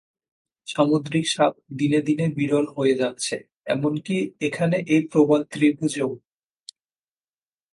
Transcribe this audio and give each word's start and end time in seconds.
সামুদ্রিক 0.67 1.25
সাপ 1.27 1.53
দিনে 1.79 1.99
দিনে 2.07 2.25
বিরল 2.37 2.65
হয়ে 2.75 2.95
যাচ্ছে, 2.95 3.35
এমনকি 3.65 4.15
এখানে 4.47 4.77
এই 4.93 5.01
প্রবাল 5.11 5.41
ত্রিভুজেও। 5.51 6.11